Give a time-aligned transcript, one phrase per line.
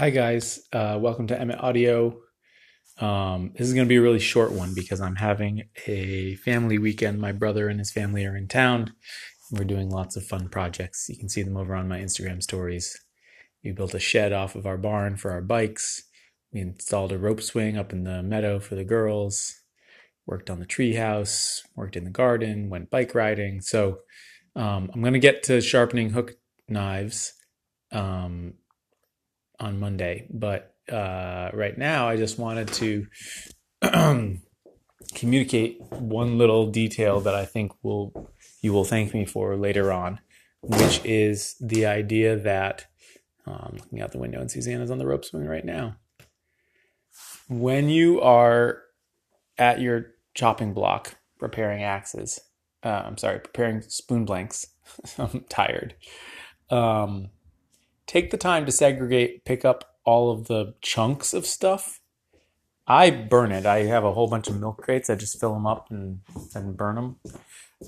[0.00, 2.18] Hi guys, uh, welcome to Emmett Audio.
[2.96, 6.78] Um, this is going to be a really short one because I'm having a family
[6.78, 7.20] weekend.
[7.20, 8.94] My brother and his family are in town.
[9.52, 11.10] We're doing lots of fun projects.
[11.10, 12.98] You can see them over on my Instagram stories.
[13.62, 16.04] We built a shed off of our barn for our bikes.
[16.50, 19.54] We installed a rope swing up in the meadow for the girls.
[20.24, 21.60] Worked on the treehouse.
[21.76, 22.70] Worked in the garden.
[22.70, 23.60] Went bike riding.
[23.60, 23.98] So
[24.56, 26.36] um, I'm going to get to sharpening hook
[26.70, 27.34] knives.
[27.92, 28.54] Um,
[29.60, 30.26] on Monday.
[30.30, 33.06] But uh, right now, I just wanted to
[35.14, 38.30] communicate one little detail that I think will
[38.62, 40.20] you will thank me for later on,
[40.62, 42.86] which is the idea that
[43.46, 45.96] um, looking out the window and Susanna's on the rope swing right now.
[47.48, 48.82] When you are
[49.58, 52.38] at your chopping block preparing axes,
[52.82, 54.66] uh, I'm sorry, preparing spoon blanks.
[55.18, 55.94] I'm tired.
[56.70, 57.30] Um,
[58.10, 62.00] take the time to segregate, pick up all of the chunks of stuff.
[62.84, 63.66] I burn it.
[63.66, 65.08] I have a whole bunch of milk crates.
[65.08, 67.16] I just fill them up and, and burn them.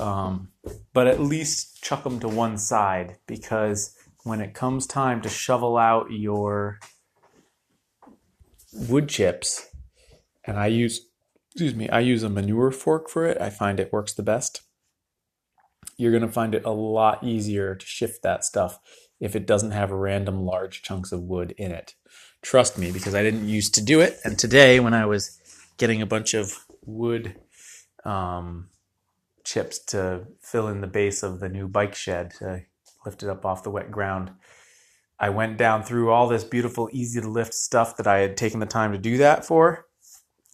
[0.00, 0.48] Um,
[0.92, 5.76] but at least chuck them to one side because when it comes time to shovel
[5.76, 6.80] out your
[8.72, 9.68] wood chips,
[10.44, 11.06] and I use,
[11.52, 13.40] excuse me, I use a manure fork for it.
[13.40, 14.62] I find it works the best.
[15.98, 18.78] You're going to find it a lot easier to shift that stuff
[19.20, 21.94] if it doesn't have random large chunks of wood in it.
[22.40, 24.18] Trust me, because I didn't used to do it.
[24.24, 25.40] And today, when I was
[25.76, 26.54] getting a bunch of
[26.86, 27.34] wood
[28.04, 28.68] um,
[29.44, 32.62] chips to fill in the base of the new bike shed to
[33.04, 34.30] lift it up off the wet ground,
[35.18, 38.60] I went down through all this beautiful, easy to lift stuff that I had taken
[38.60, 39.86] the time to do that for.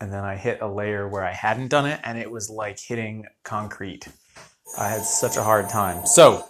[0.00, 2.78] And then I hit a layer where I hadn't done it, and it was like
[2.81, 4.09] hitting concrete.
[4.78, 6.06] I had such a hard time.
[6.06, 6.44] So,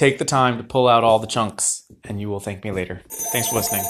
[0.00, 3.02] Take the time to pull out all the chunks, and you will thank me later.
[3.06, 3.84] Thanks for listening.